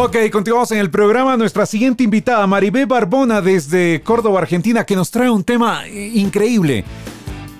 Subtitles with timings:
[0.00, 1.36] Ok, continuamos en el programa.
[1.36, 6.84] Nuestra siguiente invitada, Maribé Barbona, desde Córdoba, Argentina, que nos trae un tema increíble.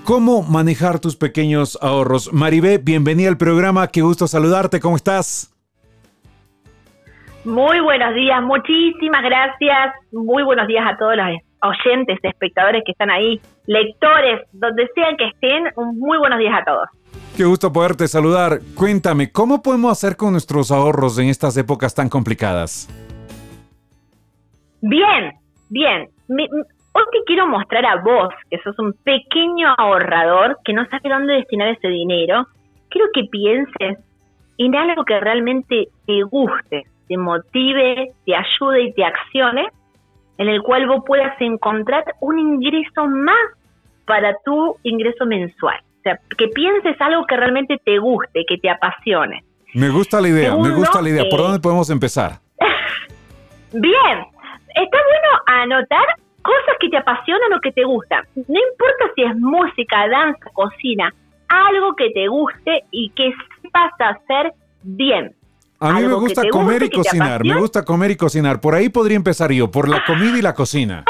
[0.04, 2.32] ¿Cómo manejar tus pequeños ahorros?
[2.32, 3.88] Maribé, bienvenida al programa.
[3.88, 4.78] Qué gusto saludarte.
[4.78, 5.52] ¿Cómo estás?
[7.44, 9.94] Muy buenos días, muchísimas gracias.
[10.12, 11.26] Muy buenos días a todos los
[11.62, 15.64] oyentes, espectadores que están ahí, lectores, donde sean que estén.
[15.96, 16.88] Muy buenos días a todos.
[17.38, 18.58] Qué gusto poderte saludar.
[18.74, 22.88] Cuéntame, ¿cómo podemos hacer con nuestros ahorros en estas épocas tan complicadas?
[24.80, 25.34] Bien,
[25.68, 26.08] bien.
[26.28, 31.34] hoy te quiero mostrar a vos, que sos un pequeño ahorrador que no sabe dónde
[31.34, 32.44] destinar ese dinero.
[32.88, 34.04] Quiero que pienses
[34.58, 39.68] en algo que realmente te guste, te motive, te ayude y te accione,
[40.38, 43.38] en el cual vos puedas encontrar un ingreso más
[44.06, 45.78] para tu ingreso mensual
[46.36, 49.44] que pienses algo que realmente te guste, que te apasione.
[49.74, 51.24] Me gusta la idea, me gusta la idea.
[51.30, 52.40] ¿Por dónde podemos empezar?
[53.72, 54.18] Bien,
[54.68, 56.04] está bueno anotar
[56.42, 58.24] cosas que te apasionan o que te gustan.
[58.34, 61.12] No importa si es música, danza, cocina,
[61.48, 64.52] algo que te guste y que sepas hacer
[64.82, 65.34] bien.
[65.80, 68.60] A mí me gusta comer y cocinar, me gusta comer y cocinar.
[68.60, 71.04] Por ahí podría empezar yo, por la comida y la cocina.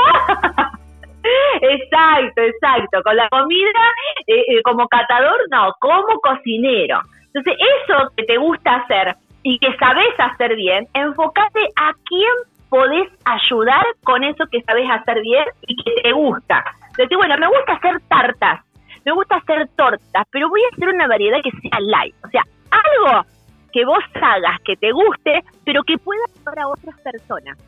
[1.61, 3.03] Exacto, exacto.
[3.03, 3.93] Con la comida,
[4.27, 7.01] eh, eh, como catador, no, como cocinero.
[7.27, 12.33] Entonces, eso que te gusta hacer y que sabes hacer bien, enfócate a quién
[12.69, 16.65] podés ayudar con eso que sabes hacer bien y que te gusta.
[16.91, 18.61] Entonces, bueno, me gusta hacer tartas,
[19.05, 22.15] me gusta hacer tortas, pero voy a hacer una variedad que sea light.
[22.25, 23.25] O sea, algo
[23.73, 27.59] que vos hagas que te guste, pero que pueda ayudar a otras personas.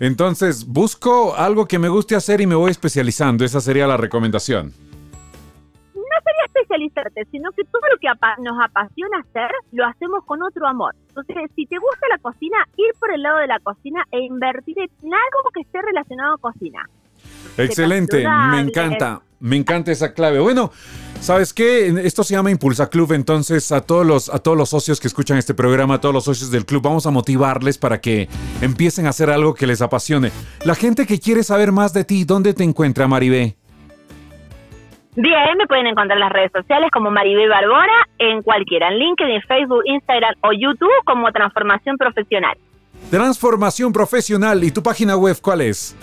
[0.00, 3.44] Entonces, busco algo que me guste hacer y me voy especializando.
[3.44, 4.72] Esa sería la recomendación.
[5.94, 8.08] No sería especializarte, sino que todo lo que
[8.42, 10.94] nos apasiona hacer, lo hacemos con otro amor.
[11.08, 14.78] Entonces, si te gusta la cocina, ir por el lado de la cocina e invertir
[14.78, 16.82] en algo que esté relacionado a cocina.
[17.56, 20.40] Excelente, me encanta, me encanta esa clave.
[20.40, 20.72] Bueno,
[21.24, 21.88] ¿sabes qué?
[22.04, 25.38] Esto se llama Impulsa Club, entonces a todos los a todos los socios que escuchan
[25.38, 28.28] este programa, a todos los socios del club, vamos a motivarles para que
[28.60, 30.30] empiecen a hacer algo que les apasione.
[30.64, 33.56] La gente que quiere saber más de ti, ¿dónde te encuentra Maribé?
[35.16, 39.40] Bien, me pueden encontrar en las redes sociales como Maribé Barbona, en cualquiera, en LinkedIn,
[39.42, 42.58] Facebook, Instagram o YouTube como Transformación Profesional.
[43.10, 45.96] Transformación Profesional, ¿y tu página web cuál es?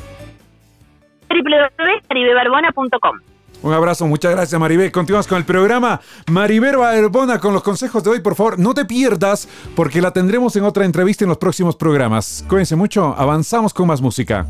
[1.29, 3.30] www.maribebarbona.com.
[3.63, 4.91] Un abrazo, muchas gracias Maribé.
[4.91, 6.01] Continuamos con el programa.
[6.31, 10.55] Maribel Barbona con los consejos de hoy, por favor, no te pierdas porque la tendremos
[10.55, 12.43] en otra entrevista en los próximos programas.
[12.47, 14.47] Cuídense mucho, avanzamos con más música.